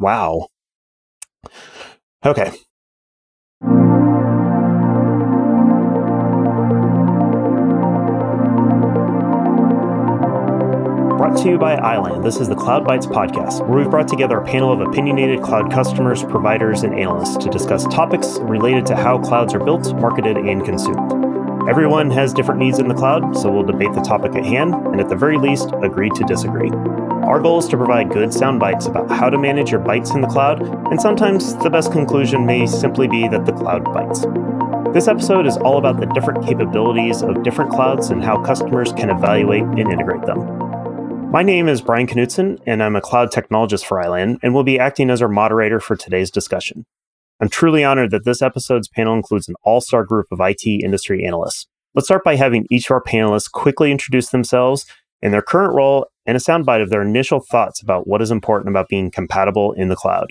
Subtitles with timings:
[0.00, 0.48] Wow.
[2.24, 2.50] Okay.
[11.18, 12.24] Brought to you by iland.
[12.24, 15.70] This is the Cloud Bytes podcast, where we've brought together a panel of opinionated cloud
[15.70, 20.64] customers, providers, and analysts to discuss topics related to how clouds are built, marketed, and
[20.64, 21.19] consumed.
[21.68, 25.00] Everyone has different needs in the cloud, so we'll debate the topic at hand and,
[25.00, 26.70] at the very least, agree to disagree.
[26.70, 30.22] Our goal is to provide good sound bites about how to manage your bytes in
[30.22, 34.24] the cloud, and sometimes the best conclusion may simply be that the cloud bites.
[34.94, 39.10] This episode is all about the different capabilities of different clouds and how customers can
[39.10, 40.38] evaluate and integrate them.
[41.30, 44.80] My name is Brian Knudtson, and I'm a cloud technologist for iland, and will be
[44.80, 46.86] acting as our moderator for today's discussion.
[47.40, 51.24] I'm truly honored that this episode's panel includes an all star group of IT industry
[51.24, 51.66] analysts.
[51.94, 54.84] Let's start by having each of our panelists quickly introduce themselves
[55.22, 58.68] and their current role and a soundbite of their initial thoughts about what is important
[58.68, 60.28] about being compatible in the cloud.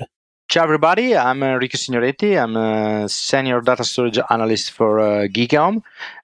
[0.50, 1.16] Ciao, everybody.
[1.16, 2.42] I'm Enrico Signoretti.
[2.42, 5.82] I'm a senior data storage analyst for uh, GigaOM.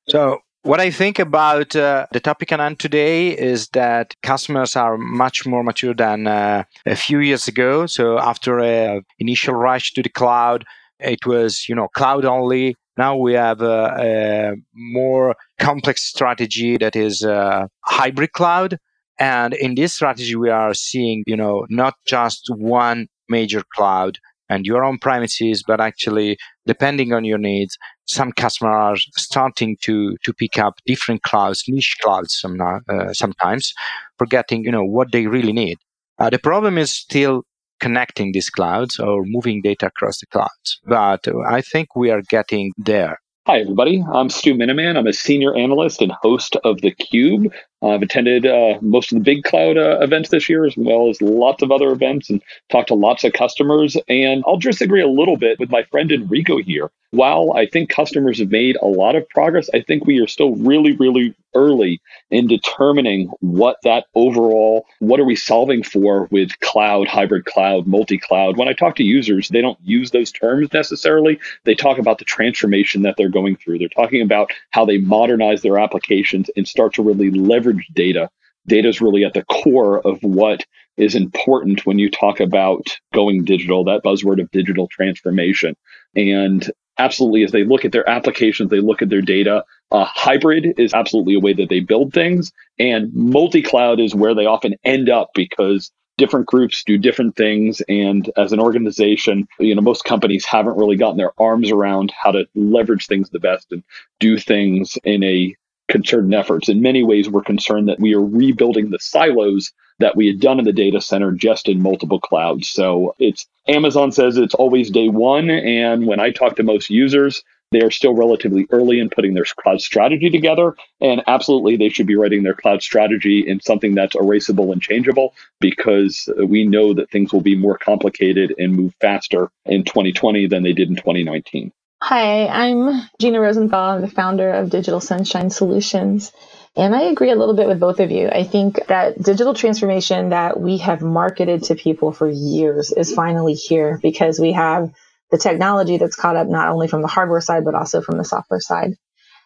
[0.07, 4.97] So, what I think about uh, the topic on hand today is that customers are
[4.97, 7.85] much more mature than uh, a few years ago.
[7.85, 10.65] So after a initial rush to the cloud,
[10.99, 12.75] it was you know cloud only.
[12.97, 18.79] Now we have a, a more complex strategy that is uh, hybrid cloud.
[19.19, 24.17] And in this strategy, we are seeing you know not just one major cloud
[24.49, 30.15] and your own premises, but actually depending on your needs, some customers are starting to
[30.23, 33.73] to pick up different clouds, niche clouds some, uh, sometimes,
[34.17, 35.77] forgetting you know what they really need.
[36.19, 37.43] Uh, the problem is still
[37.79, 42.71] connecting these clouds or moving data across the clouds, but I think we are getting
[42.77, 43.19] there.
[43.47, 44.03] Hi, everybody.
[44.11, 44.97] I'm Stu Miniman.
[44.97, 47.53] I'm a senior analyst and host of The Cube.
[47.85, 51.21] I've attended uh, most of the big cloud uh, events this year, as well as
[51.21, 53.97] lots of other events, and talked to lots of customers.
[54.07, 56.89] And I'll disagree a little bit with my friend Enrico here.
[57.11, 60.55] While I think customers have made a lot of progress, I think we are still
[60.55, 67.07] really, really early in determining what that overall, what are we solving for with cloud,
[67.07, 68.57] hybrid cloud, multi cloud.
[68.57, 71.39] When I talk to users, they don't use those terms necessarily.
[71.63, 73.79] They talk about the transformation that they're going through.
[73.79, 78.29] They're talking about how they modernize their applications and start to really leverage data.
[78.67, 80.65] Data is really at the core of what
[80.97, 85.75] is important when you talk about going digital, that buzzword of digital transformation.
[86.15, 89.63] And absolutely as they look at their applications, they look at their data.
[89.91, 94.33] Uh, hybrid is absolutely a way that they build things, and multi cloud is where
[94.33, 97.81] they often end up because different groups do different things.
[97.89, 102.31] And as an organization, you know, most companies haven't really gotten their arms around how
[102.31, 103.83] to leverage things the best and
[104.19, 105.55] do things in a
[105.87, 106.69] concerted efforts.
[106.69, 110.59] In many ways, we're concerned that we are rebuilding the silos that we had done
[110.59, 112.69] in the data center just in multiple clouds.
[112.69, 115.49] So it's Amazon says it's always day one.
[115.49, 119.45] And when I talk to most users, they are still relatively early in putting their
[119.45, 120.75] cloud strategy together.
[121.01, 125.33] And absolutely, they should be writing their cloud strategy in something that's erasable and changeable
[125.59, 130.63] because we know that things will be more complicated and move faster in 2020 than
[130.63, 131.71] they did in 2019.
[132.07, 133.95] Hi, I'm Gina Rosenthal.
[133.95, 136.31] I'm the founder of Digital Sunshine Solutions.
[136.75, 138.29] And I agree a little bit with both of you.
[138.29, 143.55] I think that digital transformation that we have marketed to people for years is finally
[143.55, 144.91] here because we have
[145.31, 148.23] the technology that's caught up not only from the hardware side, but also from the
[148.23, 148.91] software side.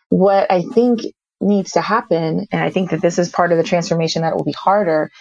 [0.10, 1.00] What I think
[1.40, 4.44] needs to happen, and I think that this is part of the transformation that will
[4.44, 5.12] be harder,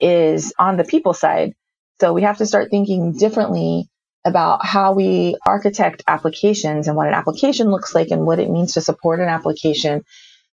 [0.00, 1.52] is on the people side.
[2.00, 3.90] So we have to start thinking differently
[4.26, 8.74] about how we architect applications and what an application looks like and what it means
[8.74, 10.04] to support an application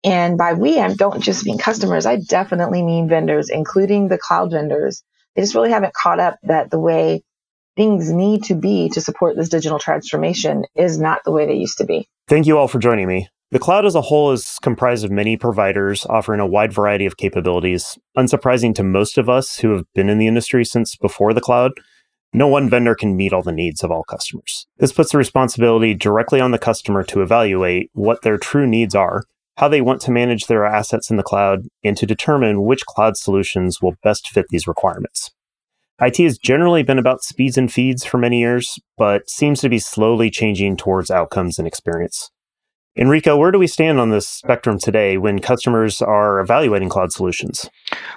[0.06, 2.06] and by we, I don't just mean customers.
[2.06, 5.02] I definitely mean vendors, including the cloud vendors.
[5.34, 7.22] They just really haven't caught up that the way
[7.76, 11.78] things need to be to support this digital transformation is not the way they used
[11.78, 12.08] to be.
[12.28, 13.28] Thank you all for joining me.
[13.50, 17.16] The cloud as a whole is comprised of many providers offering a wide variety of
[17.16, 17.98] capabilities.
[18.16, 21.72] Unsurprising to most of us who have been in the industry since before the cloud,
[22.32, 24.66] no one vendor can meet all the needs of all customers.
[24.78, 29.24] This puts the responsibility directly on the customer to evaluate what their true needs are
[29.56, 33.16] how they want to manage their assets in the cloud, and to determine which cloud
[33.16, 35.30] solutions will best fit these requirements.
[36.00, 39.78] IT has generally been about speeds and feeds for many years, but seems to be
[39.78, 42.30] slowly changing towards outcomes and experience.
[42.98, 47.68] Enrico, where do we stand on this spectrum today when customers are evaluating cloud solutions?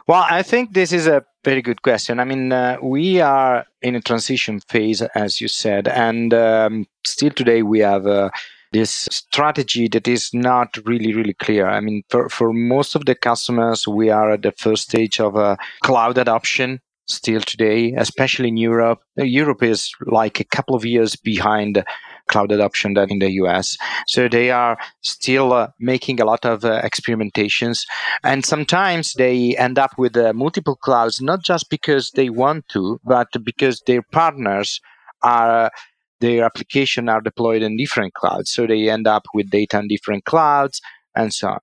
[0.08, 2.20] Well, I think this is a very good question.
[2.20, 7.31] I mean, uh, we are in a transition phase, as you said, and um, still
[7.31, 8.30] today we have uh,
[8.72, 11.68] this strategy that is not really, really clear.
[11.68, 15.36] I mean, for, for most of the customers, we are at the first stage of
[15.36, 16.80] a cloud adoption.
[17.10, 19.00] still today, especially in Europe.
[19.18, 21.84] Europe is like a couple of years behind
[22.30, 23.78] cloud adoption than in the US.
[24.08, 27.86] So they are still uh, making a lot of uh, experimentations.
[28.24, 33.00] And sometimes they end up with uh, multiple clouds, not just because they want to,
[33.04, 34.80] but because their partners
[35.22, 35.72] are
[36.22, 38.52] their application are deployed in different clouds.
[38.52, 40.81] So they end up with data in different clouds
[41.16, 41.60] and so on.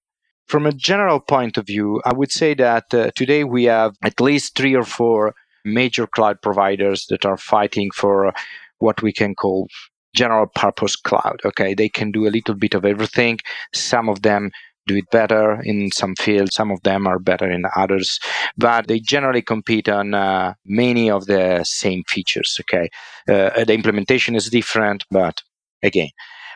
[0.46, 4.20] From a general point of view, I would say that uh, today we have at
[4.20, 5.34] least three or four
[5.64, 8.32] major cloud providers that are fighting for
[8.78, 9.68] what we can call
[10.16, 11.40] general purpose cloud.
[11.44, 13.38] Okay, they can do a little bit of everything.
[13.74, 14.50] Some of them
[14.86, 16.54] do it better in some fields.
[16.54, 18.18] Some of them are better in others,
[18.56, 22.58] but they generally compete on uh, many of the same features.
[22.62, 22.88] Okay,
[23.28, 25.42] uh, the implementation is different, but
[25.82, 26.10] again.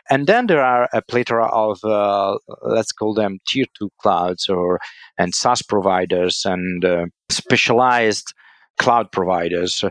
[0.09, 4.79] And then there are a plethora of, uh, let's call them tier two clouds or
[5.17, 8.33] and SaaS providers and uh, specialized
[8.83, 9.83] cloud providers.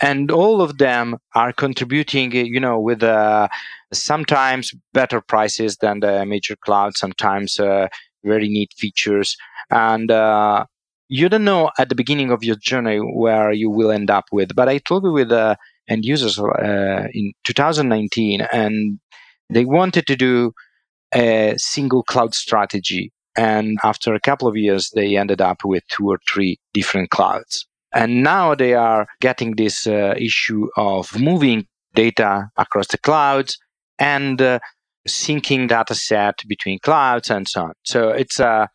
[0.00, 3.48] And all of them are contributing you know with uh,
[3.92, 7.88] sometimes better prices than the major clouds sometimes uh,
[8.24, 9.36] very neat features.
[9.70, 10.66] And uh,
[11.08, 14.54] you don't know at the beginning of your journey where you will end up with
[14.54, 15.54] but i talked with uh,
[15.88, 19.00] end users uh, in 2019 and
[19.48, 20.52] they wanted to do
[21.14, 23.10] a single cloud strategy.
[23.36, 27.66] And after a couple of years they ended up with two or three different clouds
[27.92, 33.58] and now they are getting this uh, issue of moving data across the clouds
[33.98, 34.58] and uh,
[35.08, 37.72] syncing data set between clouds and so on.
[37.84, 38.66] So it's uh,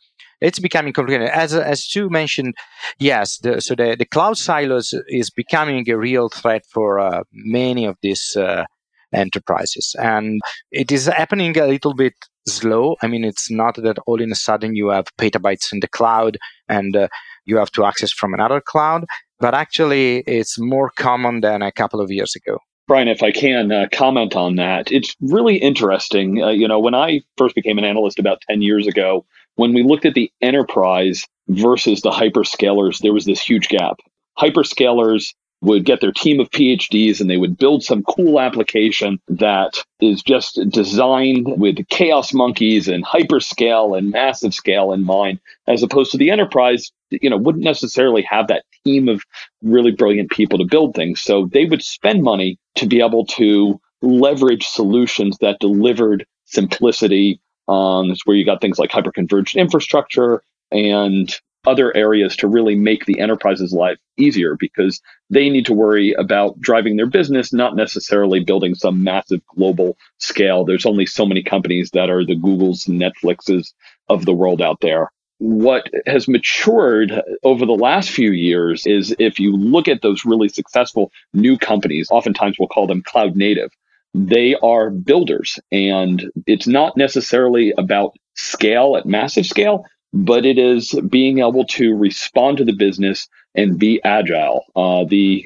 [0.41, 1.29] it's becoming complicated.
[1.29, 2.55] As as Stu mentioned,
[2.99, 3.37] yes.
[3.37, 7.95] The, so the, the cloud silos is becoming a real threat for uh, many of
[8.01, 8.65] these uh,
[9.13, 12.13] enterprises, and it is happening a little bit
[12.47, 12.95] slow.
[13.01, 16.37] I mean, it's not that all in a sudden you have petabytes in the cloud
[16.67, 17.07] and uh,
[17.45, 19.05] you have to access from another cloud,
[19.39, 22.59] but actually it's more common than a couple of years ago.
[22.87, 26.43] Brian, if I can uh, comment on that, it's really interesting.
[26.43, 29.25] Uh, you know, when I first became an analyst about 10 years ago,
[29.55, 33.99] when we looked at the enterprise versus the hyperscalers, there was this huge gap.
[34.37, 39.81] Hyperscalers would get their team of PhDs and they would build some cool application that
[40.01, 46.11] is just designed with chaos monkeys and hyperscale and massive scale in mind, as opposed
[46.11, 49.23] to the enterprise, you know, wouldn't necessarily have that team of
[49.61, 51.21] really brilliant people to build things.
[51.21, 57.39] So they would spend money to be able to leverage solutions that delivered simplicity.
[57.69, 61.33] Um, it's where you got things like hyperconverged infrastructure and
[61.65, 66.59] other areas to really make the enterprise's life easier because they need to worry about
[66.59, 70.65] driving their business, not necessarily building some massive global scale.
[70.65, 73.73] There's only so many companies that are the Googles Netflixes
[74.09, 75.09] of the world out there.
[75.39, 80.47] What has matured over the last few years is if you look at those really
[80.47, 83.71] successful new companies, oftentimes we'll call them cloud native,
[84.13, 85.59] they are builders.
[85.71, 91.95] And it's not necessarily about scale at massive scale, but it is being able to
[91.95, 94.65] respond to the business and be agile.
[94.75, 95.45] Uh, the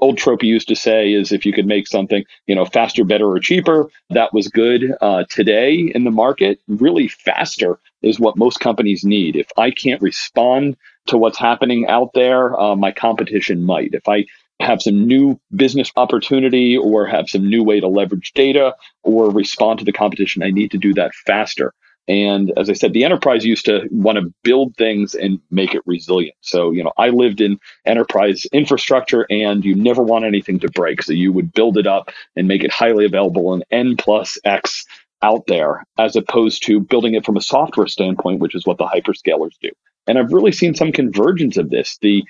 [0.00, 3.04] old trope you used to say is if you could make something, you know, faster,
[3.04, 4.94] better, or cheaper, that was good.
[5.00, 9.36] Uh, today in the market, really faster is what most companies need.
[9.36, 10.76] If I can't respond
[11.06, 13.90] to what's happening out there, uh, my competition might.
[13.92, 14.26] If I
[14.60, 19.78] have some new business opportunity or have some new way to leverage data or respond
[19.78, 21.74] to the competition, I need to do that faster.
[22.08, 25.82] And as I said, the enterprise used to want to build things and make it
[25.84, 26.36] resilient.
[26.40, 31.02] So, you know, I lived in enterprise infrastructure and you never want anything to break.
[31.02, 34.86] So you would build it up and make it highly available and N plus X
[35.20, 38.86] out there, as opposed to building it from a software standpoint, which is what the
[38.86, 39.70] hyperscalers do.
[40.06, 41.98] And I've really seen some convergence of this.
[42.00, 42.24] The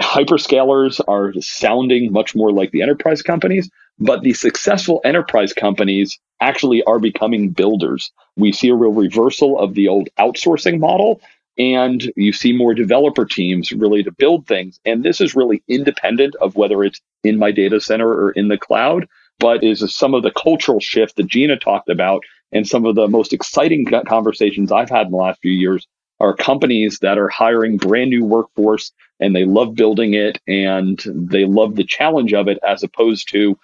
[0.00, 6.82] hyperscalers are sounding much more like the enterprise companies, but the successful enterprise companies actually
[6.84, 8.10] are becoming builders.
[8.36, 11.20] We see a real reversal of the old outsourcing model,
[11.58, 14.78] and you see more developer teams really to build things.
[14.84, 18.58] And this is really independent of whether it's in my data center or in the
[18.58, 19.08] cloud,
[19.40, 23.08] but is some of the cultural shift that Gina talked about and some of the
[23.08, 25.86] most exciting conversations I've had in the last few years
[26.20, 31.44] are companies that are hiring brand new workforce and they love building it and they
[31.44, 33.58] love the challenge of it as opposed to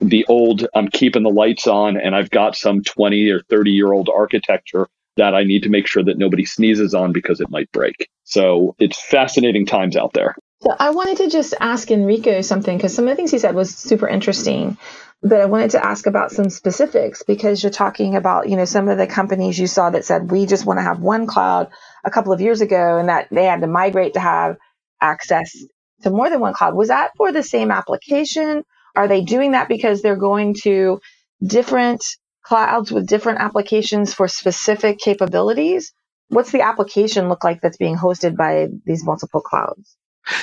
[0.00, 3.92] the old I'm keeping the lights on and I've got some 20 or 30 year
[3.92, 7.72] old architecture that I need to make sure that nobody sneezes on because it might
[7.72, 8.08] break.
[8.24, 10.36] So it's fascinating times out there.
[10.62, 13.54] So I wanted to just ask Enrico something because some of the things he said
[13.54, 14.76] was super interesting.
[15.22, 18.88] But I wanted to ask about some specifics because you're talking about, you know, some
[18.88, 21.68] of the companies you saw that said we just want to have one cloud
[22.04, 24.56] a couple of years ago and that they had to migrate to have
[25.00, 25.56] access
[26.02, 26.74] to more than one cloud.
[26.74, 28.62] Was that for the same application?
[28.94, 31.00] Are they doing that because they're going to
[31.44, 32.04] different
[32.44, 35.92] clouds with different applications for specific capabilities?
[36.28, 39.96] What's the application look like that's being hosted by these multiple clouds?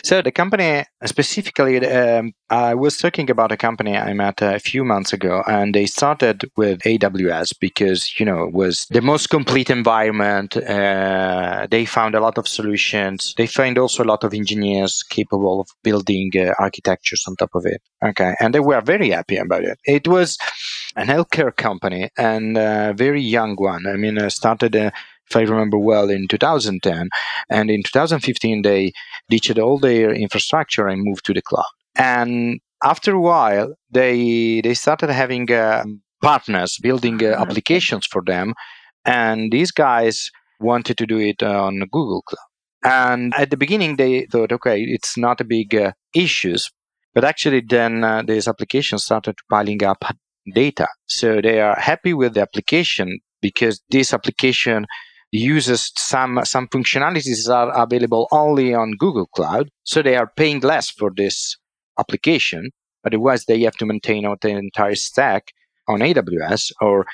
[0.04, 4.84] So the company specifically, um, I was talking about a company I met a few
[4.84, 9.70] months ago, and they started with AWS because you know it was the most complete
[9.70, 10.56] environment.
[10.58, 13.34] Uh, they found a lot of solutions.
[13.38, 17.66] They find also a lot of engineers capable of building uh, architectures on top of
[17.66, 17.82] it.
[18.04, 19.80] Okay, and they were very happy about it.
[19.86, 20.38] It was
[20.96, 23.88] an healthcare company and a very young one.
[23.88, 24.76] I mean, uh, started.
[24.76, 24.92] Uh,
[25.34, 27.10] if I remember well, in 2010.
[27.50, 28.92] And in 2015, they
[29.30, 31.66] ditched all their infrastructure and moved to the cloud.
[31.96, 35.84] And after a while, they they started having uh,
[36.22, 38.54] partners building uh, applications for them,
[39.06, 42.50] and these guys wanted to do it on Google Cloud.
[42.86, 46.70] And at the beginning, they thought, okay, it's not a big uh, issues,
[47.14, 50.04] but actually, then uh, these applications started piling up
[50.54, 50.88] data.
[51.06, 54.86] So they are happy with the application because this application
[55.40, 60.90] uses some some functionalities are available only on Google Cloud, so they are paying less
[60.90, 61.58] for this
[62.00, 62.70] application.
[63.06, 65.52] Otherwise, they have to maintain the entire stack
[65.88, 67.06] on AWS or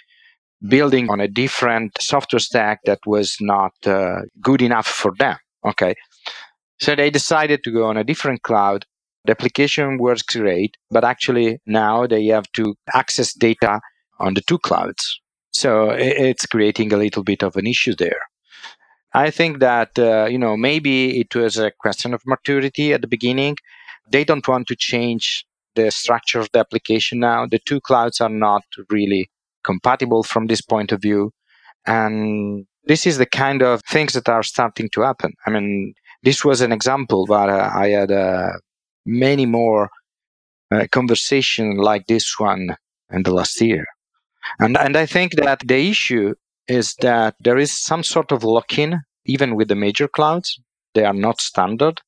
[0.68, 5.38] building on a different software stack that was not uh, good enough for them.
[5.66, 5.96] Okay,
[6.82, 8.86] so they decided to go on a different cloud.
[9.26, 13.80] The application works great, but actually now they have to access data
[14.20, 15.22] on the two clouds.
[15.60, 18.22] So it's creating a little bit of an issue there.
[19.14, 23.08] I think that, uh, you know, maybe it was a question of maturity at the
[23.08, 23.58] beginning.
[24.10, 27.46] They don't want to change the structure of the application now.
[27.46, 29.30] The two clouds are not really
[29.66, 31.32] compatible from this point of view.
[31.86, 35.34] And this is the kind of things that are starting to happen.
[35.46, 38.52] I mean, this was an example, but uh, I had uh,
[39.06, 39.90] many more
[40.72, 42.78] uh, like this one
[43.12, 43.86] in the last year.
[44.60, 46.34] And, and I think that the issue
[46.68, 50.60] is that there is some sort of lock-in even with the major clouds.
[50.96, 52.02] They are not standard.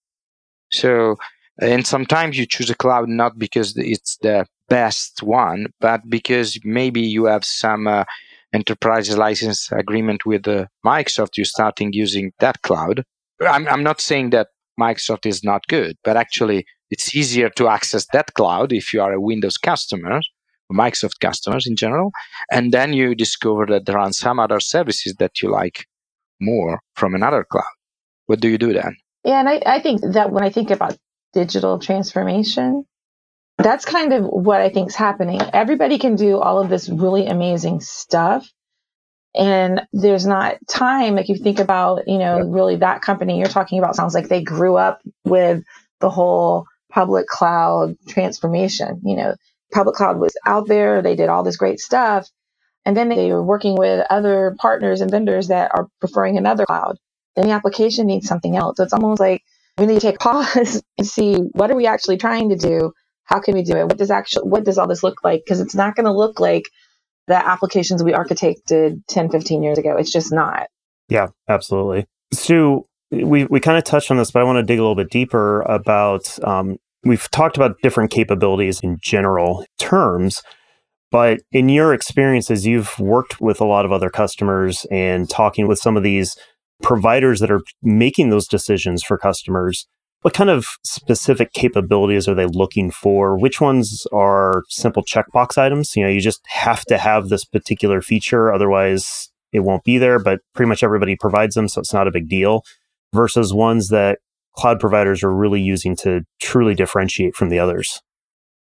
[0.71, 1.17] So,
[1.59, 7.01] and sometimes you choose a cloud not because it's the best one, but because maybe
[7.01, 8.05] you have some uh,
[8.53, 13.03] enterprise license agreement with uh, Microsoft, you're starting using that cloud.
[13.41, 14.47] I'm, I'm not saying that
[14.79, 19.13] Microsoft is not good, but actually it's easier to access that cloud if you are
[19.13, 20.21] a Windows customer
[20.71, 22.11] Microsoft customers in general.
[22.51, 25.85] And then you discover that there are some other services that you like
[26.39, 27.63] more from another cloud.
[28.25, 28.95] What do you do then?
[29.23, 30.97] Yeah, and I, I think that when I think about
[31.33, 32.85] digital transformation,
[33.57, 35.39] that's kind of what I think is happening.
[35.53, 38.49] Everybody can do all of this really amazing stuff.
[39.35, 41.15] And there's not time.
[41.15, 44.43] Like you think about, you know, really that company you're talking about sounds like they
[44.43, 45.63] grew up with
[45.99, 49.01] the whole public cloud transformation.
[49.05, 49.35] You know,
[49.71, 51.01] public cloud was out there.
[51.01, 52.27] They did all this great stuff.
[52.85, 56.97] And then they were working with other partners and vendors that are preferring another cloud.
[57.35, 58.77] Then the application needs something else.
[58.77, 59.43] So it's almost like
[59.77, 62.91] we need to take pause and see what are we actually trying to do?
[63.23, 63.85] How can we do it?
[63.85, 65.43] What does actually, what does all this look like?
[65.45, 66.65] Because it's not going to look like
[67.27, 69.95] the applications we architected 10, 15 years ago.
[69.97, 70.67] It's just not.
[71.07, 72.07] Yeah, absolutely.
[72.33, 74.95] Stu, we, we kind of touched on this, but I want to dig a little
[74.95, 80.43] bit deeper about um, We've talked about different capabilities in general terms,
[81.09, 85.79] but in your experiences, you've worked with a lot of other customers and talking with
[85.79, 86.35] some of these
[86.81, 89.87] providers that are making those decisions for customers.
[90.21, 93.37] What kind of specific capabilities are they looking for?
[93.37, 95.95] Which ones are simple checkbox items?
[95.95, 100.19] You know, you just have to have this particular feature, otherwise it won't be there,
[100.19, 102.63] but pretty much everybody provides them, so it's not a big deal.
[103.13, 104.19] Versus ones that
[104.55, 108.01] cloud providers are really using to truly differentiate from the others?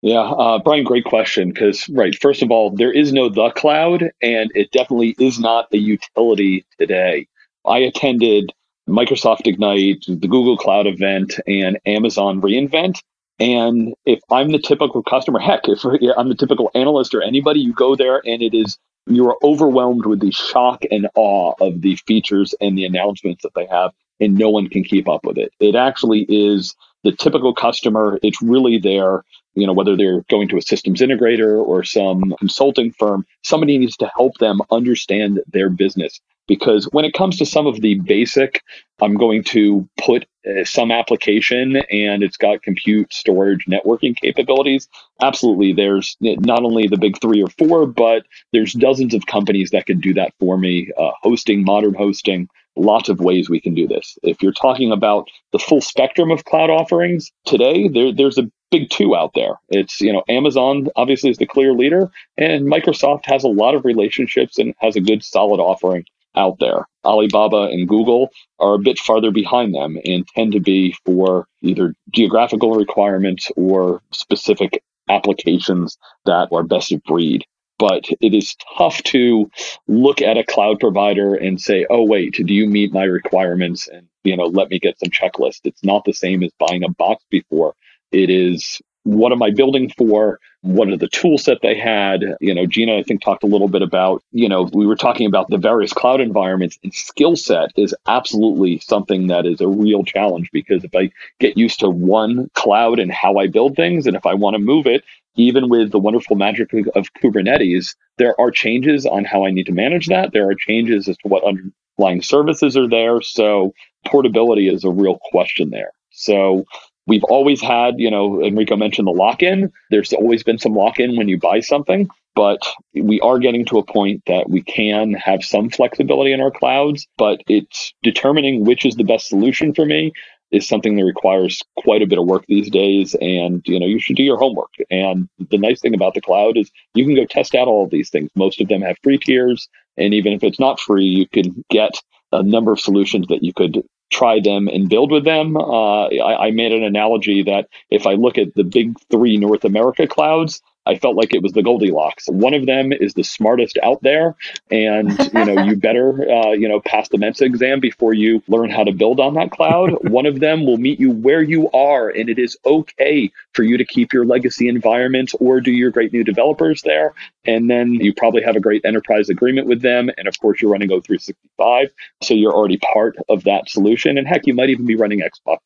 [0.01, 1.49] Yeah, uh, Brian, great question.
[1.49, 5.67] Because, right, first of all, there is no the cloud, and it definitely is not
[5.73, 7.27] a utility today.
[7.65, 8.51] I attended
[8.87, 12.99] Microsoft Ignite, the Google Cloud event, and Amazon reInvent.
[13.39, 15.85] And if I'm the typical customer, heck, if
[16.17, 20.05] I'm the typical analyst or anybody, you go there and it is, you are overwhelmed
[20.05, 24.35] with the shock and awe of the features and the announcements that they have and
[24.37, 25.53] no one can keep up with it.
[25.59, 28.19] It actually is the typical customer.
[28.21, 29.23] It's really there,
[29.55, 33.97] you know, whether they're going to a systems integrator or some consulting firm, somebody needs
[33.97, 36.19] to help them understand their business.
[36.47, 38.63] Because when it comes to some of the basic,
[38.99, 44.87] I'm going to put uh, some application and it's got compute, storage, networking capabilities.
[45.21, 45.73] Absolutely.
[45.73, 49.99] There's not only the big three or four, but there's dozens of companies that can
[49.99, 50.91] do that for me.
[50.97, 52.49] Uh, hosting, modern hosting,
[52.79, 54.17] lots of ways we can do this.
[54.23, 58.89] If you're talking about the full spectrum of cloud offerings today, there, there's a big
[58.89, 59.59] two out there.
[59.69, 63.85] It's, you know, Amazon obviously is the clear leader, and Microsoft has a lot of
[63.85, 66.05] relationships and has a good solid offering
[66.35, 66.85] out there.
[67.03, 71.95] Alibaba and Google are a bit farther behind them and tend to be for either
[72.11, 77.43] geographical requirements or specific applications that are best of breed
[77.79, 79.49] but it is tough to
[79.87, 84.07] look at a cloud provider and say, "Oh, wait, do you meet my requirements?" and
[84.23, 85.61] you know, let me get some checklist.
[85.63, 87.73] It's not the same as buying a box before.
[88.11, 90.39] It is what am I building for?
[90.61, 92.35] What are the tools that they had?
[92.41, 95.25] You know, Gina, I think, talked a little bit about, you know, we were talking
[95.25, 100.03] about the various cloud environments and skill set is absolutely something that is a real
[100.03, 104.17] challenge because if I get used to one cloud and how I build things, and
[104.17, 105.03] if I want to move it,
[105.39, 109.71] even with the wonderful magic of Kubernetes, there are changes on how I need to
[109.71, 110.33] manage that.
[110.33, 113.21] There are changes as to what underlying services are there.
[113.21, 113.73] So
[114.05, 115.91] portability is a real question there.
[116.11, 116.65] So
[117.07, 119.71] we've always had, you know, Enrico mentioned the lock in.
[119.89, 122.59] There's always been some lock in when you buy something, but
[122.93, 127.07] we are getting to a point that we can have some flexibility in our clouds,
[127.17, 130.11] but it's determining which is the best solution for me
[130.51, 133.15] is something that requires quite a bit of work these days.
[133.21, 134.73] And you know you should do your homework.
[134.89, 137.91] And the nice thing about the cloud is you can go test out all of
[137.91, 138.29] these things.
[138.35, 139.67] Most of them have free tiers.
[139.97, 141.91] And even if it's not free you can get
[142.31, 145.55] a number of solutions that you could try them and build with them.
[145.55, 149.63] Uh, I, I, made an analogy that if I look at the big three North
[149.63, 152.25] America clouds, I felt like it was the Goldilocks.
[152.27, 154.35] One of them is the smartest out there,
[154.71, 158.71] and you know you better uh, you know pass the Mensa exam before you learn
[158.71, 159.91] how to build on that cloud.
[160.09, 163.77] One of them will meet you where you are, and it is okay for you
[163.77, 167.13] to keep your legacy environment or do your great new developers there.
[167.45, 170.71] And then you probably have a great enterprise agreement with them, and of course you're
[170.71, 171.89] running O365,
[172.23, 174.17] so you're already part of that solution.
[174.17, 175.59] And heck, you might even be running Xbox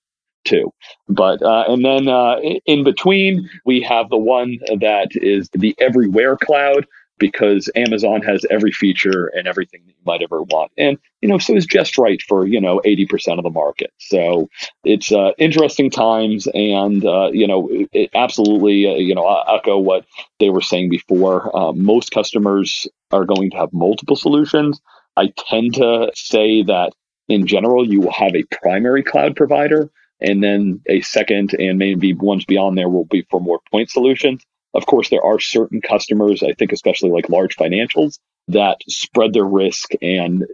[0.46, 0.72] too.
[1.08, 6.38] But uh, and then uh, in between, we have the one that is the everywhere
[6.38, 6.86] cloud
[7.20, 10.72] because Amazon has every feature and everything that you might ever want.
[10.78, 13.92] And you know, so is just right for you know eighty percent of the market.
[13.98, 14.50] So
[14.84, 19.78] it's uh, interesting times, and uh, you know, it, absolutely, uh, you know, I echo
[19.78, 20.06] what
[20.40, 21.56] they were saying before.
[21.56, 24.82] Uh, most customers are going to have multiple solutions.
[25.16, 26.94] I tend to say that
[27.30, 32.14] in general, you will have a primary cloud provider and then a second and maybe
[32.14, 34.44] ones beyond there will be for more point solutions.
[34.74, 39.46] Of course, there are certain customers, I think, especially like large financials, that spread their
[39.46, 40.46] risk and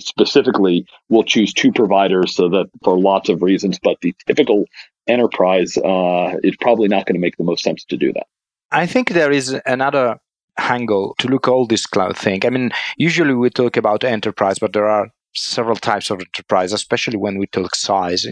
[0.00, 3.78] specifically will choose two providers so that for lots of reasons.
[3.82, 4.64] But the typical
[5.06, 8.26] enterprise uh, is probably not going to make the most sense to do that.
[8.70, 10.18] I think there is another
[10.58, 12.44] angle to look all this cloud thing.
[12.44, 17.16] I mean, usually we talk about enterprise, but there are several types of enterprise, especially
[17.16, 18.26] when we talk size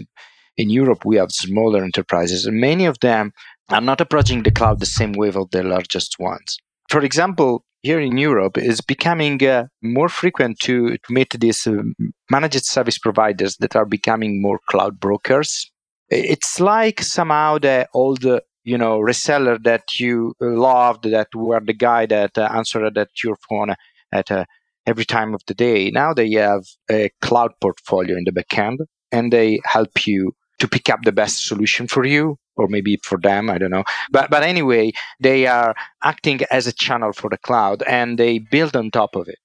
[0.57, 3.31] in Europe, we have smaller enterprises, and many of them
[3.69, 6.57] are not approaching the cloud the same way of the largest ones.
[6.89, 11.83] For example, here in Europe, it's becoming uh, more frequent to, to meet these uh,
[12.31, 15.69] managed service providers that are becoming more cloud brokers.
[16.09, 18.25] It's like somehow the old
[18.63, 23.37] you know reseller that you loved that were the guy that uh, answered at your
[23.47, 23.73] phone
[24.11, 24.43] at uh,
[24.85, 28.79] every time of the day now they have a cloud portfolio in the backend
[29.11, 33.17] and they help you to pick up the best solution for you or maybe for
[33.19, 33.83] them i don't know.
[34.11, 38.75] But but anyway they are acting as a channel for the cloud and they build
[38.75, 39.39] on top of it.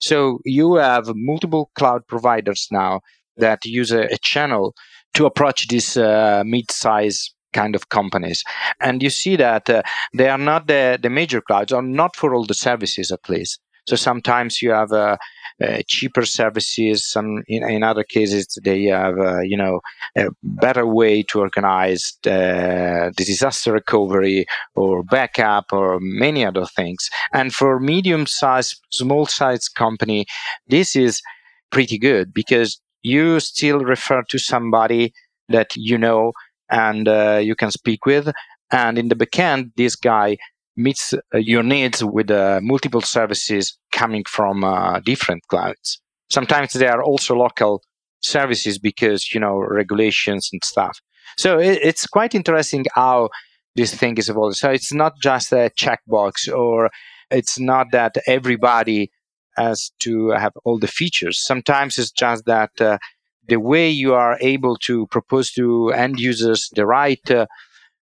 [0.00, 3.00] So you have multiple cloud providers now
[3.36, 4.74] that use a, a channel
[5.14, 8.42] to approach these uh, mid-size kind of companies.
[8.80, 12.34] And you see that uh, they are not the, the major clouds or not for
[12.34, 13.60] all the services at least.
[13.86, 15.16] So sometimes you have uh, uh,
[15.86, 17.06] cheaper services.
[17.06, 19.80] Some in, in, other cases they have uh, you know
[20.16, 27.08] a better way to organize the, the disaster recovery or backup or many other things.
[27.32, 30.26] And for medium-sized, small-sized company,
[30.68, 31.22] this is
[31.70, 35.12] pretty good because you still refer to somebody
[35.48, 36.32] that you know
[36.70, 38.32] and uh, you can speak with.
[38.70, 40.38] And in the backend, this guy
[40.76, 46.00] meets uh, your needs with uh, multiple services coming from uh, different clouds.
[46.30, 47.82] Sometimes they are also local
[48.20, 50.98] services because you know regulations and stuff.
[51.36, 53.28] So it, it's quite interesting how
[53.76, 54.54] this thing is evolving.
[54.54, 56.90] So it's not just a checkbox, or
[57.30, 59.10] it's not that everybody
[59.56, 61.44] has to have all the features.
[61.44, 62.98] Sometimes it's just that uh,
[63.46, 67.46] the way you are able to propose to end users the right uh,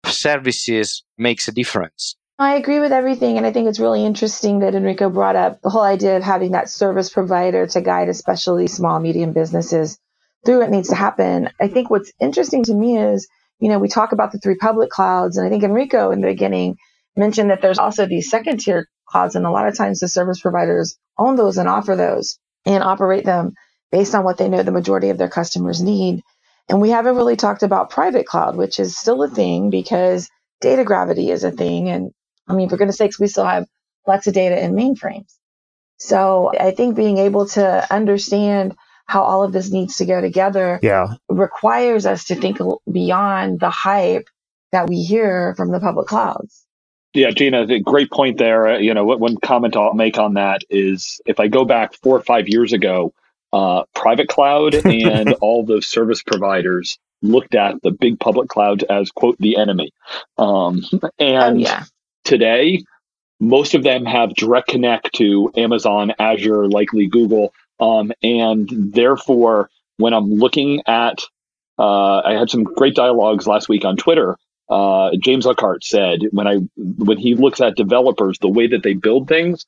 [0.07, 3.37] services makes a difference I agree with everything.
[3.37, 6.53] And I think it's really interesting that Enrico brought up the whole idea of having
[6.53, 9.99] that service provider to guide, especially small, medium businesses
[10.45, 11.49] through what needs to happen.
[11.61, 13.29] I think what's interesting to me is,
[13.61, 15.37] you know, we talk about the three public clouds.
[15.37, 16.77] And I think Enrico in the beginning
[17.17, 19.37] mentioned that there's also these second tier clouds.
[19.37, 23.25] And a lot of times the service providers own those and offer those and operate
[23.25, 23.53] them
[23.93, 26.21] based on what they know the majority of their customers need.
[26.69, 30.29] And we haven't really talked about private cloud, which is still a thing because
[30.61, 31.89] data gravity is a thing.
[31.89, 32.11] And
[32.47, 33.67] I mean, for goodness sakes, we still have
[34.07, 35.35] lots of data in mainframes.
[35.99, 38.77] So I think being able to understand
[39.07, 41.15] how all of this needs to go together yeah.
[41.29, 42.59] requires us to think
[42.91, 44.29] beyond the hype
[44.73, 46.67] that we hear from the public clouds.
[47.13, 48.67] Yeah, Gina, great point there.
[48.67, 52.17] Uh, you know, one comment I'll make on that is if I go back four
[52.17, 53.15] or five years ago,
[53.53, 59.11] uh, private cloud and all those service providers looked at the big public clouds as
[59.13, 59.93] quote the enemy.
[60.37, 60.83] Um,
[61.19, 61.85] and oh, yeah.
[62.25, 62.83] Today,
[63.41, 70.15] most of them have direct connect to Amazon, Azure, likely Google, um, and therefore, when
[70.15, 71.23] I'm looking at,
[71.79, 74.37] uh, I had some great dialogues last week on Twitter.
[74.69, 78.95] Uh, James Urquhart said when I when he looks at developers, the way that they
[78.95, 79.67] build things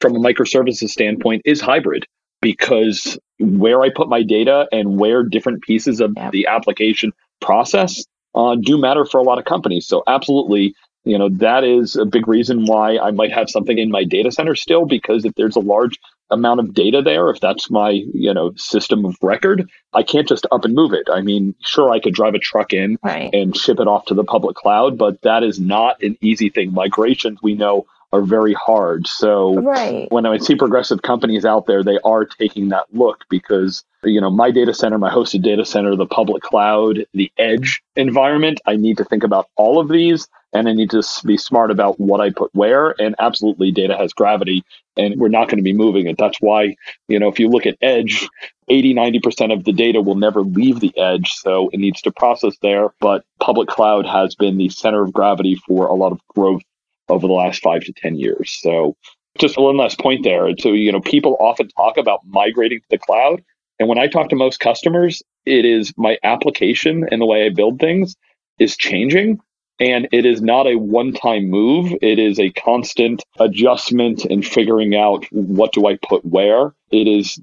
[0.00, 2.06] from a microservices standpoint is hybrid
[2.42, 8.56] because where I put my data and where different pieces of the application process uh,
[8.60, 9.86] do matter for a lot of companies.
[9.86, 13.90] So absolutely, you know that is a big reason why I might have something in
[13.90, 15.98] my data center still because if there's a large
[16.30, 20.46] amount of data there, if that's my you know system of record, I can't just
[20.50, 21.08] up and move it.
[21.10, 23.32] I mean, sure, I could drive a truck in right.
[23.32, 26.72] and ship it off to the public cloud, but that is not an easy thing.
[26.72, 29.08] Migrations we know are very hard.
[29.08, 30.10] So right.
[30.10, 34.30] when I see progressive companies out there, they are taking that look because you know
[34.30, 38.60] my data center, my hosted data center, the public cloud, the edge environment.
[38.66, 42.00] I need to think about all of these, and I need to be smart about
[42.00, 42.94] what I put where.
[43.00, 44.64] And absolutely, data has gravity,
[44.96, 46.16] and we're not going to be moving it.
[46.18, 46.76] That's why
[47.08, 48.28] you know if you look at edge.
[48.66, 52.56] 80 90% of the data will never leave the edge so it needs to process
[52.62, 56.62] there but public cloud has been the center of gravity for a lot of growth
[57.08, 58.56] over the last five to 10 years.
[58.60, 58.96] So
[59.38, 60.48] just one last point there.
[60.58, 63.42] So, you know, people often talk about migrating to the cloud.
[63.78, 67.50] And when I talk to most customers, it is my application and the way I
[67.50, 68.14] build things
[68.58, 69.40] is changing.
[69.80, 71.92] And it is not a one time move.
[72.00, 76.72] It is a constant adjustment and figuring out what do I put where.
[76.90, 77.40] It is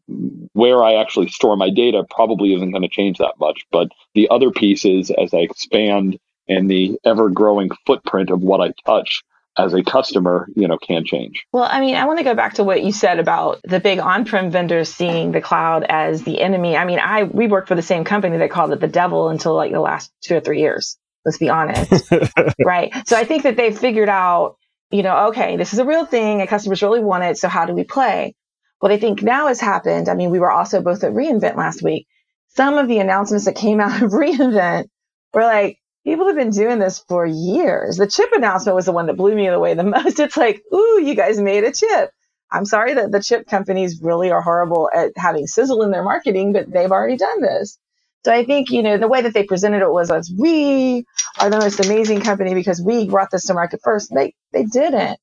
[0.53, 3.65] where I actually store my data probably isn't going to change that much.
[3.71, 8.73] But the other pieces, as I expand and the ever growing footprint of what I
[8.85, 9.23] touch,
[9.57, 11.45] as a customer, you know, can change.
[11.51, 13.99] Well, I mean, I want to go back to what you said about the big
[13.99, 16.77] on-prem vendors seeing the cloud as the enemy.
[16.77, 19.53] I mean, I we worked for the same company that called it the devil until
[19.53, 20.97] like the last two or three years.
[21.25, 22.11] Let's be honest,
[22.65, 22.91] right?
[23.07, 24.57] So I think that they've figured out,
[24.89, 27.37] you know, okay, this is a real thing, and customers really want it.
[27.37, 28.35] So how do we play?
[28.79, 30.09] What I think now has happened.
[30.09, 32.07] I mean, we were also both at reInvent last week.
[32.49, 34.85] Some of the announcements that came out of reInvent
[35.33, 37.97] were like, people have been doing this for years.
[37.97, 40.19] The chip announcement was the one that blew me away the most.
[40.19, 42.09] It's like, ooh, you guys made a chip.
[42.51, 46.51] I'm sorry that the chip companies really are horrible at having sizzle in their marketing,
[46.51, 47.77] but they've already done this.
[48.25, 51.05] So I think, you know, the way that they presented it was as we
[51.39, 54.11] are the most amazing company because we brought this to market first.
[54.13, 55.19] They they didn't.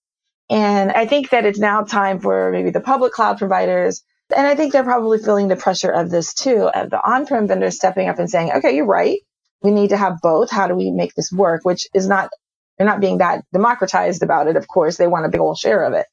[0.50, 4.02] And I think that it's now time for maybe the public cloud providers.
[4.36, 7.76] And I think they're probably feeling the pressure of this too, of the on-prem vendors
[7.76, 9.18] stepping up and saying, okay, you're right
[9.62, 10.50] we need to have both.
[10.50, 11.64] How do we make this work?
[11.64, 12.30] Which is not,
[12.76, 14.56] they're not being that democratized about it.
[14.56, 16.06] Of course, they want a big old share of it.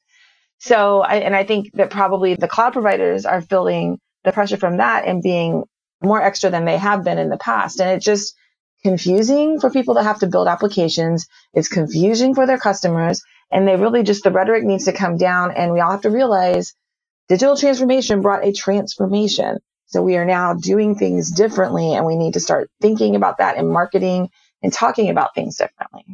[0.58, 4.78] So, I, and I think that probably the cloud providers are feeling the pressure from
[4.78, 5.64] that and being
[6.02, 7.80] more extra than they have been in the past.
[7.80, 8.34] And it's just
[8.82, 11.26] confusing for people that have to build applications.
[11.54, 13.22] It's confusing for their customers.
[13.50, 15.52] And they really just, the rhetoric needs to come down.
[15.52, 16.74] And we all have to realize
[17.28, 19.58] digital transformation brought a transformation.
[19.86, 23.56] So we are now doing things differently and we need to start thinking about that
[23.56, 24.30] in marketing
[24.62, 26.04] and talking about things differently.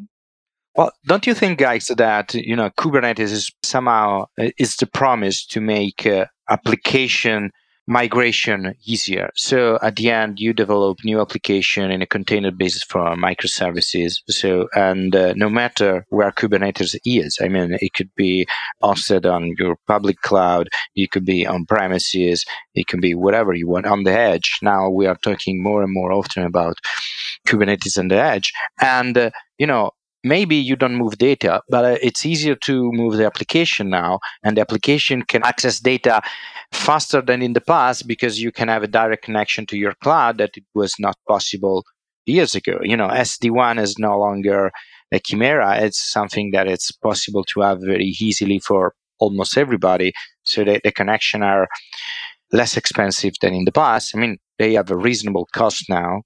[0.75, 5.45] Well, don't you think, guys, that you know Kubernetes is somehow uh, is the promise
[5.49, 7.51] to make uh, application
[7.87, 9.31] migration easier.
[9.35, 14.19] So at the end, you develop new application in a container basis for microservices.
[14.29, 18.47] So, and uh, no matter where Kubernetes is, I mean, it could be
[18.83, 23.69] hosted on your public cloud, it could be on premises, it can be whatever you
[23.69, 24.59] want on the edge.
[24.63, 26.77] Now we are talking more and more often about
[27.47, 28.53] Kubernetes on the edge.
[28.81, 29.91] And, uh, you know,
[30.25, 34.57] maybe you don't move data, but uh, it's easier to move the application now, and
[34.57, 36.23] the application can access data
[36.73, 40.39] faster than in the past because you can have a direct connection to your cloud
[40.39, 41.85] that it was not possible
[42.27, 42.79] years ago.
[42.83, 44.71] You know, SD-WAN is no longer
[45.13, 50.13] a Chimera, it's something that it's possible to have very easily for almost everybody.
[50.45, 51.69] So the, the connection are
[52.51, 54.17] less expensive than in the past.
[54.17, 56.23] I mean, they have a reasonable cost now.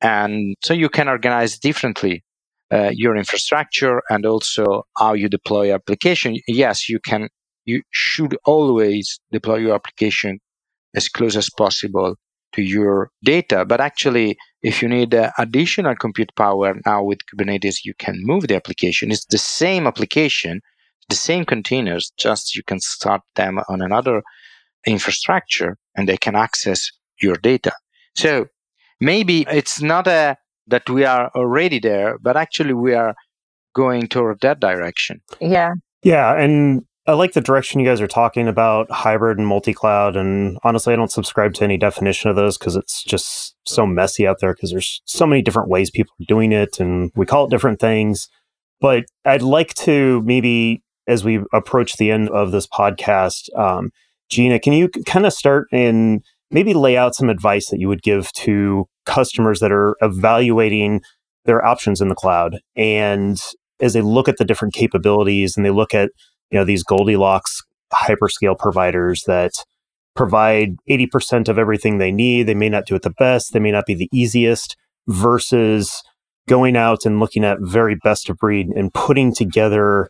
[0.00, 2.24] And so you can organize differently
[2.72, 6.38] uh, your infrastructure and also how you deploy application.
[6.46, 7.28] Yes, you can,
[7.64, 10.38] you should always deploy your application
[10.94, 12.16] as close as possible
[12.52, 13.64] to your data.
[13.64, 18.48] But actually, if you need uh, additional compute power now with Kubernetes, you can move
[18.48, 19.10] the application.
[19.10, 20.60] It's the same application,
[21.08, 24.22] the same containers, just you can start them on another
[24.86, 27.72] infrastructure and they can access your data.
[28.16, 28.46] So
[29.00, 30.36] maybe it's not a,
[30.70, 33.14] that we are already there, but actually we are
[33.74, 35.20] going toward that direction.
[35.40, 35.74] Yeah.
[36.02, 36.34] Yeah.
[36.34, 40.16] And I like the direction you guys are talking about hybrid and multi cloud.
[40.16, 44.26] And honestly, I don't subscribe to any definition of those because it's just so messy
[44.26, 47.46] out there because there's so many different ways people are doing it and we call
[47.46, 48.28] it different things.
[48.80, 53.90] But I'd like to maybe, as we approach the end of this podcast, um,
[54.28, 58.02] Gina, can you kind of start and maybe lay out some advice that you would
[58.02, 61.00] give to customers that are evaluating
[61.44, 63.40] their options in the cloud and
[63.80, 66.10] as they look at the different capabilities and they look at
[66.50, 69.52] you know these Goldilocks hyperscale providers that
[70.14, 72.44] provide 80% of everything they need.
[72.44, 74.76] They may not do it the best, they may not be the easiest,
[75.08, 76.02] versus
[76.48, 80.08] going out and looking at very best of breed and putting together,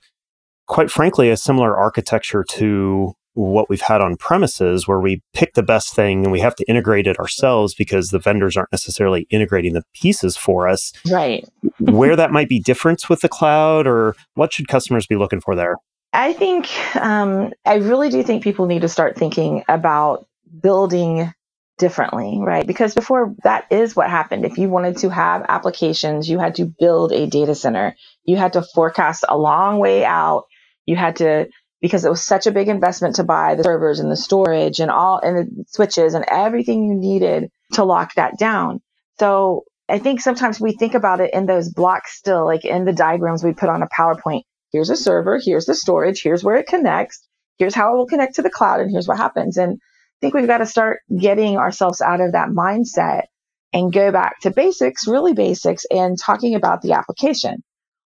[0.66, 5.62] quite frankly, a similar architecture to what we've had on premises where we pick the
[5.62, 9.72] best thing and we have to integrate it ourselves because the vendors aren't necessarily integrating
[9.72, 10.92] the pieces for us.
[11.10, 11.48] Right.
[11.78, 15.54] where that might be different with the cloud or what should customers be looking for
[15.54, 15.76] there?
[16.12, 20.26] I think, um, I really do think people need to start thinking about
[20.60, 21.32] building
[21.78, 22.66] differently, right?
[22.66, 24.44] Because before that is what happened.
[24.44, 27.96] If you wanted to have applications, you had to build a data center.
[28.24, 30.44] You had to forecast a long way out.
[30.84, 31.48] You had to,
[31.80, 34.90] because it was such a big investment to buy the servers and the storage and
[34.90, 38.80] all and the switches and everything you needed to lock that down.
[39.18, 42.92] So I think sometimes we think about it in those blocks still, like in the
[42.92, 46.66] diagrams we put on a PowerPoint here's a server, here's the storage, here's where it
[46.66, 47.26] connects,
[47.58, 49.56] here's how it will connect to the cloud, and here's what happens.
[49.56, 53.24] And I think we've got to start getting ourselves out of that mindset
[53.72, 57.62] and go back to basics, really basics, and talking about the application.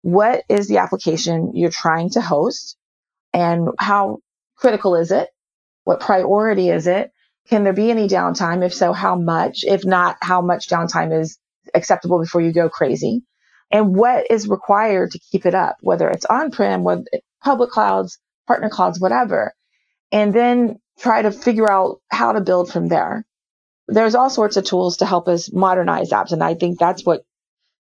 [0.01, 2.77] What is the application you're trying to host?
[3.35, 4.19] And how
[4.57, 5.29] critical is it?
[5.85, 7.11] What priority is it?
[7.49, 8.65] Can there be any downtime?
[8.65, 9.65] If so, how much?
[9.65, 11.39] If not, how much downtime is
[11.75, 13.23] acceptable before you go crazy?
[13.71, 16.85] and what is required to keep it up, whether it's on prem,
[17.43, 19.53] public clouds, partner clouds, whatever,
[20.11, 23.25] and then try to figure out how to build from there.
[23.87, 27.23] There's all sorts of tools to help us modernize apps, and I think that's what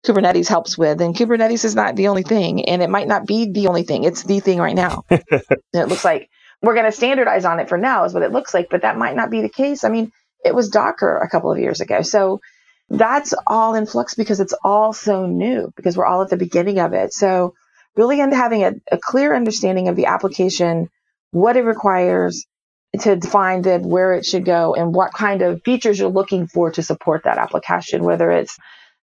[0.05, 1.01] Kubernetes helps with.
[1.01, 4.03] And Kubernetes is not the only thing, and it might not be the only thing.
[4.03, 5.03] It's the thing right now.
[5.09, 6.29] it looks like
[6.62, 8.97] we're going to standardize on it for now, is what it looks like, but that
[8.97, 9.83] might not be the case.
[9.83, 10.12] I mean,
[10.43, 12.01] it was Docker a couple of years ago.
[12.01, 12.41] So
[12.89, 16.79] that's all in flux because it's all so new because we're all at the beginning
[16.79, 17.13] of it.
[17.13, 17.53] So
[17.95, 20.89] really into having a, a clear understanding of the application,
[21.31, 22.45] what it requires
[23.01, 26.71] to define that where it should go and what kind of features you're looking for
[26.71, 28.57] to support that application, whether it's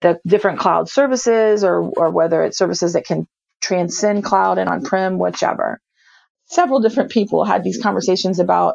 [0.02, 3.26] the different cloud services or, or whether it's services that can
[3.60, 5.80] transcend cloud and on-prem, whichever.
[6.46, 8.74] Several different people had these conversations about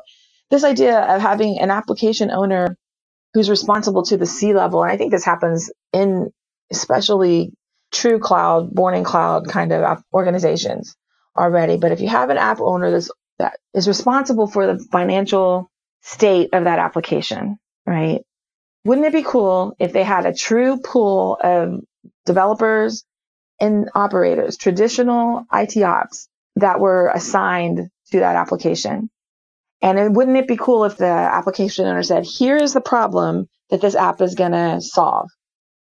[0.49, 2.77] this idea of having an application owner
[3.33, 4.81] who's responsible to the C level.
[4.81, 6.31] And I think this happens in
[6.71, 7.51] especially
[7.91, 10.95] true cloud, born in cloud kind of organizations
[11.37, 11.77] already.
[11.77, 15.69] But if you have an app owner that's, that is responsible for the financial
[16.01, 18.21] state of that application, right?
[18.87, 21.81] Wouldn't it be cool if they had a true pool of
[22.25, 23.03] developers
[23.59, 29.09] and operators, traditional IT ops that were assigned to that application?
[29.81, 33.49] And it, wouldn't it be cool if the application owner said, here is the problem
[33.71, 35.29] that this app is going to solve.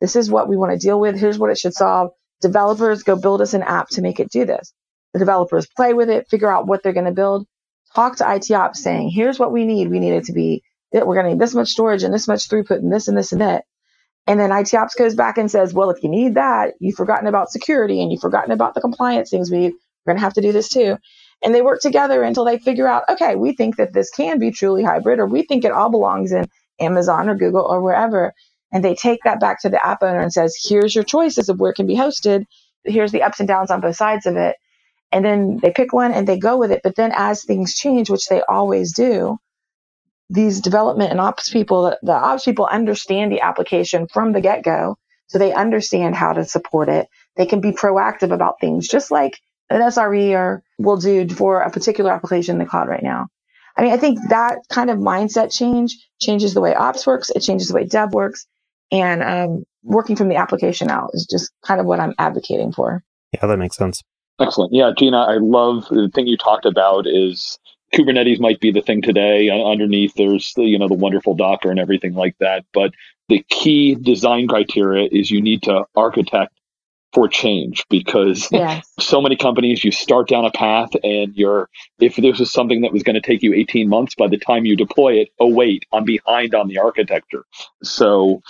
[0.00, 1.20] This is what we want to deal with.
[1.20, 2.12] Here's what it should solve.
[2.40, 4.72] Developers go build us an app to make it do this.
[5.12, 7.46] The developers play with it, figure out what they're going to build.
[7.94, 9.90] Talk to IT ops saying, here's what we need.
[9.90, 10.62] We need it to be
[11.04, 13.32] we're going to need this much storage and this much throughput and this and this
[13.32, 13.64] and that.
[14.26, 17.26] And then IT ops goes back and says, well, if you need that, you've forgotten
[17.28, 19.50] about security and you've forgotten about the compliance things.
[19.50, 20.92] We, we're going to have to do this too
[21.42, 24.50] and they work together until they figure out, okay, we think that this can be
[24.50, 26.46] truly hybrid, or we think it all belongs in
[26.80, 28.35] Amazon or Google or wherever.
[28.72, 31.61] And they take that back to the app owner and says, here's your choices of
[31.61, 32.44] where it can be hosted.
[32.85, 34.56] Here's the ups and downs on both sides of it.
[35.12, 36.82] And then they pick one and they go with it.
[36.85, 39.38] But then as things change, which they always do,
[40.28, 44.98] these development and ops people, the ops people understand the application from the get go.
[45.28, 47.08] So they understand how to support it.
[47.36, 49.38] They can be proactive about things, just like
[49.70, 53.28] an SRE or will do for a particular application in the cloud right now.
[53.76, 57.30] I mean, I think that kind of mindset change changes the way ops works.
[57.30, 58.46] It changes the way dev works.
[58.92, 63.02] And um, working from the application out is just kind of what I'm advocating for.
[63.32, 64.02] Yeah, that makes sense.
[64.40, 64.72] Excellent.
[64.72, 67.58] Yeah, Gina, I love the thing you talked about is
[67.94, 69.49] Kubernetes might be the thing today.
[69.49, 72.64] Uh, underneath, there's the, you know the wonderful Docker and everything like that.
[72.72, 72.92] But
[73.29, 76.53] the key design criteria is you need to architect
[77.12, 78.87] for change because yes.
[79.01, 81.68] so many companies you start down a path and you're
[81.99, 84.66] if this is something that was going to take you 18 months by the time
[84.66, 87.44] you deploy it oh wait i'm behind on the architecture
[87.83, 88.42] so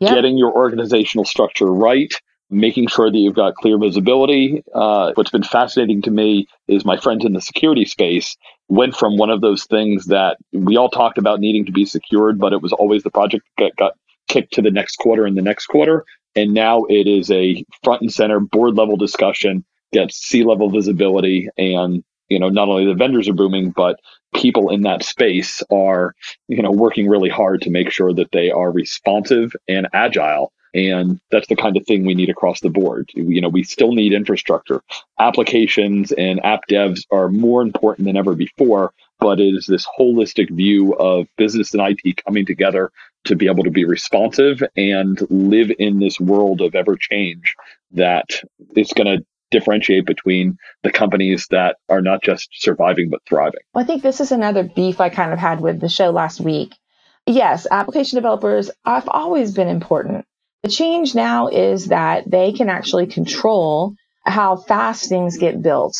[0.00, 0.14] yep.
[0.14, 2.14] getting your organizational structure right
[2.48, 6.96] making sure that you've got clear visibility uh, what's been fascinating to me is my
[6.96, 8.36] friends in the security space
[8.68, 12.38] went from one of those things that we all talked about needing to be secured
[12.38, 13.92] but it was always the project that got
[14.28, 16.04] kicked to the next quarter and the next quarter
[16.36, 21.48] and now it is a front and center board level discussion, gets C level visibility.
[21.56, 23.98] And, you know, not only the vendors are booming, but
[24.34, 26.14] people in that space are,
[26.46, 30.52] you know, working really hard to make sure that they are responsive and agile.
[30.76, 33.08] And that's the kind of thing we need across the board.
[33.14, 34.82] You know, we still need infrastructure.
[35.18, 40.50] Applications and app devs are more important than ever before, but it is this holistic
[40.50, 42.92] view of business and IT coming together
[43.24, 47.54] to be able to be responsive and live in this world of ever change
[47.92, 48.42] that
[48.76, 53.60] it's going to differentiate between the companies that are not just surviving but thriving.
[53.72, 56.38] Well, I think this is another beef I kind of had with the show last
[56.38, 56.74] week.
[57.24, 60.26] Yes, application developers have always been important.
[60.62, 65.96] The change now is that they can actually control how fast things get built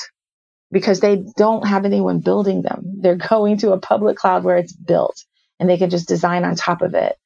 [0.72, 2.98] because they don't have anyone building them.
[3.00, 5.24] They're going to a public cloud where it's built
[5.60, 7.16] and they can just design on top of it.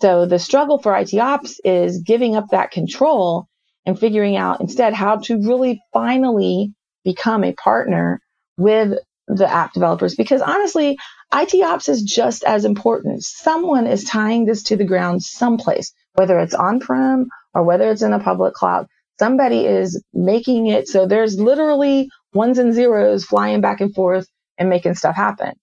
[0.00, 3.46] So the struggle for IT ops is giving up that control
[3.86, 8.20] and figuring out instead how to really finally become a partner
[8.56, 10.98] with the app developers because honestly,
[11.32, 13.22] IT ops is just as important.
[13.22, 18.02] Someone is tying this to the ground someplace, whether it's on prem or whether it's
[18.02, 18.86] in a public cloud.
[19.18, 24.26] Somebody is making it so there's literally ones and zeros flying back and forth
[24.58, 25.54] and making stuff happen.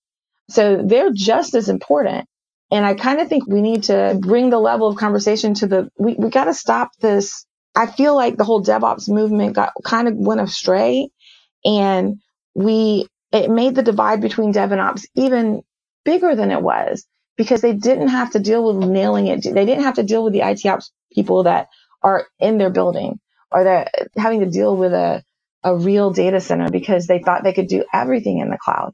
[0.49, 2.27] So they're just as important.
[2.71, 5.89] And I kind of think we need to bring the level of conversation to the,
[5.99, 7.45] we, we got to stop this.
[7.75, 11.09] I feel like the whole DevOps movement got kind of went astray
[11.65, 12.17] and
[12.55, 15.61] we, it made the divide between Dev and Ops even
[16.05, 17.05] bigger than it was
[17.39, 19.41] because they didn't have to deal with nailing it.
[19.41, 21.69] They didn't have to deal with the IT Ops people that
[22.03, 23.17] are in their building
[23.49, 25.23] or that having to deal with a,
[25.63, 28.93] a real data center because they thought they could do everything in the cloud.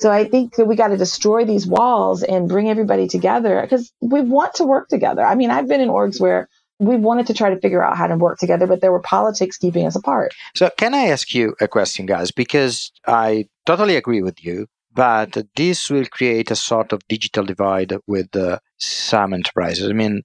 [0.00, 3.92] So I think that we got to destroy these walls and bring everybody together because
[4.00, 5.24] we want to work together.
[5.24, 8.06] I mean, I've been in orgs where we wanted to try to figure out how
[8.06, 10.32] to work together, but there were politics keeping us apart.
[10.54, 12.30] So, can I ask you a question, guys?
[12.30, 17.94] Because I totally agree with you, but this will create a sort of digital divide
[18.06, 19.88] with uh, some enterprises.
[19.88, 20.22] I mean,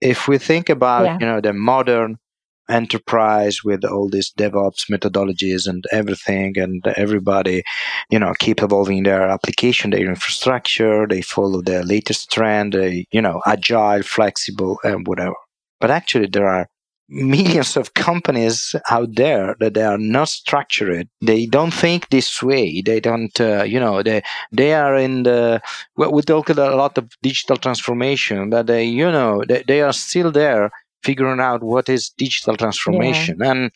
[0.00, 1.18] if we think about yeah.
[1.20, 2.18] you know the modern
[2.68, 7.62] enterprise with all these DevOps methodologies and everything, and everybody,
[8.10, 11.06] you know, keep evolving their application, their infrastructure.
[11.06, 12.74] They follow the latest trend.
[12.74, 15.34] They, you know, agile, flexible, and whatever.
[15.80, 16.68] But actually, there are
[17.08, 22.82] millions of companies out there that they are not structured they don't think this way
[22.82, 25.60] they don't uh, you know they they are in the
[25.96, 29.92] well, we talk a lot of digital transformation but they you know they, they are
[29.92, 30.70] still there
[31.02, 33.38] figuring out what is digital transformation.
[33.40, 33.50] Yeah.
[33.50, 33.70] And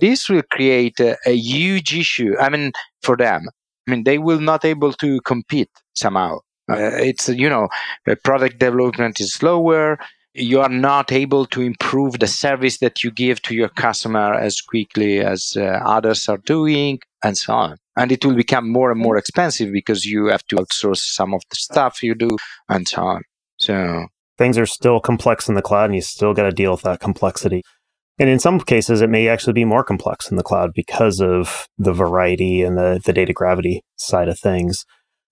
[0.00, 2.34] this will create a, a, huge issue.
[2.38, 3.42] I mean, for them,
[3.86, 6.38] I mean, they will not able to compete somehow.
[6.70, 6.76] Uh,
[7.10, 7.68] it's, you know,
[8.24, 9.98] product development is slower.
[10.34, 14.60] You are not able to improve the service that you give to your customer as
[14.60, 17.76] quickly as uh, others are doing, and so on.
[17.96, 21.42] And it will become more and more expensive because you have to outsource some of
[21.50, 22.30] the stuff you do,
[22.68, 23.22] and so on.
[23.58, 24.06] So
[24.38, 26.98] things are still complex in the cloud and you still got to deal with that
[26.98, 27.62] complexity.
[28.18, 31.68] And in some cases, it may actually be more complex in the cloud because of
[31.78, 34.84] the variety and the, the data gravity side of things.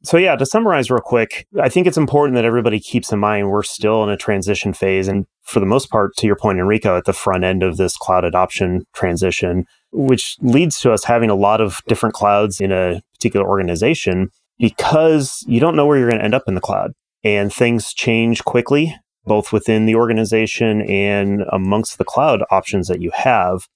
[0.05, 3.51] So, yeah, to summarize real quick, I think it's important that everybody keeps in mind
[3.51, 5.09] we're still in a transition phase.
[5.09, 7.97] And for the most part, to your point, Enrico, at the front end of this
[7.97, 13.03] cloud adoption transition, which leads to us having a lot of different clouds in a
[13.15, 16.93] particular organization because you don't know where you're going to end up in the cloud
[17.25, 18.95] and things change quickly,
[19.25, 23.67] both within the organization and amongst the cloud options that you have.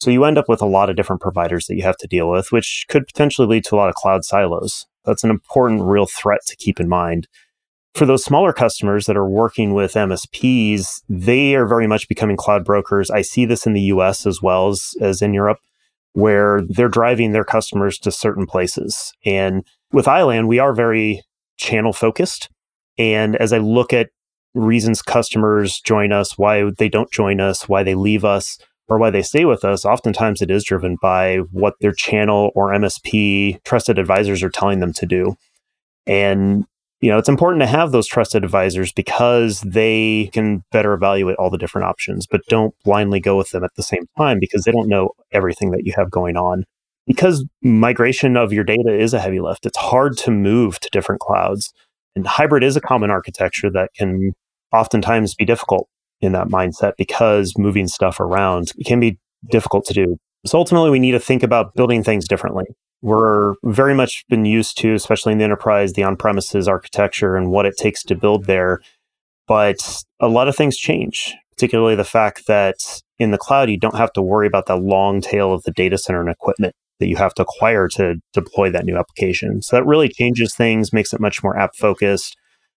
[0.00, 2.30] So you end up with a lot of different providers that you have to deal
[2.30, 4.86] with, which could potentially lead to a lot of cloud silos.
[5.06, 7.28] That's an important real threat to keep in mind.
[7.96, 12.62] for those smaller customers that are working with MSPs, they are very much becoming cloud
[12.62, 13.10] brokers.
[13.10, 15.60] I see this in the US as well as, as in Europe,
[16.12, 19.14] where they're driving their customers to certain places.
[19.24, 21.22] And with iland, we are very
[21.56, 22.50] channel focused.
[22.98, 24.10] And as I look at
[24.54, 28.58] reasons customers join us, why they don't join us, why they leave us,
[28.88, 32.70] or why they stay with us, oftentimes it is driven by what their channel or
[32.70, 35.36] MSP trusted advisors are telling them to do.
[36.06, 36.64] And
[37.00, 41.50] you know, it's important to have those trusted advisors because they can better evaluate all
[41.50, 44.72] the different options, but don't blindly go with them at the same time because they
[44.72, 46.64] don't know everything that you have going on.
[47.06, 51.20] Because migration of your data is a heavy lift, it's hard to move to different
[51.20, 51.72] clouds.
[52.16, 54.32] And hybrid is a common architecture that can
[54.72, 55.88] oftentimes be difficult
[56.20, 59.18] in that mindset because moving stuff around can be
[59.50, 60.16] difficult to do.
[60.44, 62.66] So ultimately, we need to think about building things differently
[63.02, 67.50] we're very much been used to, especially in the enterprise, the on premises architecture and
[67.50, 68.80] what it takes to build there.
[69.46, 72.76] But a lot of things change, particularly the fact that
[73.18, 75.98] in the cloud, you don't have to worry about the long tail of the data
[75.98, 79.62] center and equipment that you have to acquire to deploy that new application.
[79.62, 82.36] So that really changes things, makes it much more app focused,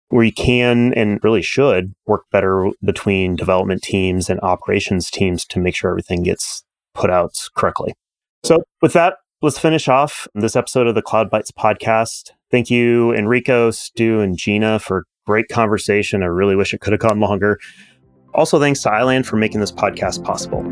[0.09, 5.59] where you can and really should work better between development teams and operations teams to
[5.59, 7.95] make sure everything gets put out correctly.
[8.45, 12.31] So, with that, let's finish off this episode of the Cloud Bytes podcast.
[12.51, 16.23] Thank you, Enrico, Stu, and Gina for great conversation.
[16.23, 17.59] I really wish it could have gone longer.
[18.35, 20.63] Also, thanks to iland for making this podcast possible.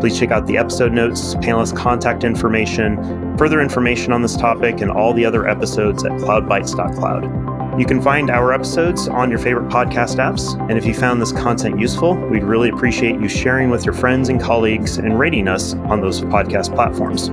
[0.00, 4.90] Please check out the episode notes, panelist contact information, further information on this topic, and
[4.90, 7.57] all the other episodes at cloudbytes.cloud.
[7.78, 10.58] You can find our episodes on your favorite podcast apps.
[10.68, 14.28] And if you found this content useful, we'd really appreciate you sharing with your friends
[14.28, 17.28] and colleagues and rating us on those podcast platforms.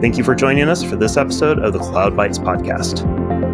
[0.00, 3.47] Thank you for joining us for this episode of the Cloud Bytes podcast.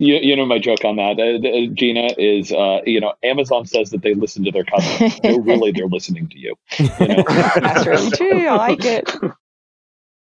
[0.00, 3.66] You, you know my joke on that, uh, uh, Gina is uh, you know Amazon
[3.66, 5.20] says that they listen to their customers.
[5.22, 6.56] they're really they're listening to you.
[6.78, 7.22] you know?
[7.28, 8.46] That's really true.
[8.48, 9.14] I like it.